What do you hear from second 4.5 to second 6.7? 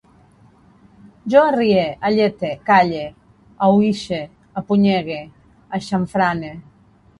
apunyegue, aixamfrane